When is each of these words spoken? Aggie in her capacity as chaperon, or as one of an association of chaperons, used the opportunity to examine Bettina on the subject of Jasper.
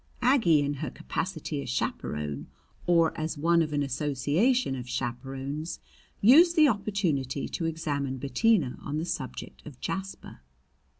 Aggie 0.23 0.61
in 0.61 0.73
her 0.81 0.89
capacity 0.89 1.61
as 1.61 1.69
chaperon, 1.69 2.47
or 2.87 3.15
as 3.15 3.37
one 3.37 3.61
of 3.61 3.71
an 3.71 3.83
association 3.83 4.73
of 4.75 4.89
chaperons, 4.89 5.79
used 6.21 6.55
the 6.55 6.67
opportunity 6.67 7.47
to 7.47 7.65
examine 7.67 8.17
Bettina 8.17 8.79
on 8.81 8.97
the 8.97 9.05
subject 9.05 9.63
of 9.63 9.79
Jasper. 9.79 10.39